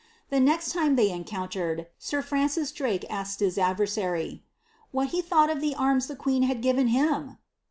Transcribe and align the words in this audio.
The 0.31 0.39
next 0.39 0.71
time 0.73 0.95
they 0.95 1.11
encountered, 1.11 1.85
sir 1.99 2.23
Francis 2.23 2.71
Drake 2.71 3.05
asked 3.07 3.39
his 3.39 3.59
adversary, 3.59 4.41
^^ 4.47 4.47
what 4.89 5.09
he 5.09 5.21
thought 5.21 5.51
of 5.51 5.61
the 5.61 5.75
arms 5.75 6.07
the 6.07 6.15
queen 6.15 6.41
had 6.41 6.63
given 6.63 6.87
him 6.87 7.37